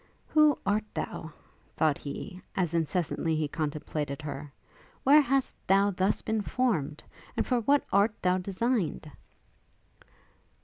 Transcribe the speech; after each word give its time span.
Who 0.29 0.57
art 0.65 0.85
thou? 0.95 1.31
thought 1.77 1.99
he, 1.99 2.41
as 2.55 2.73
incessantly 2.73 3.35
he 3.35 3.47
contemplated 3.47 4.19
her; 4.23 4.51
where 5.03 5.21
hast 5.21 5.53
thou 5.67 5.91
thus 5.91 6.23
been 6.23 6.41
formed? 6.41 7.03
And 7.37 7.45
for 7.45 7.59
what 7.59 7.83
art 7.93 8.15
thou 8.23 8.39
designed? 8.39 9.11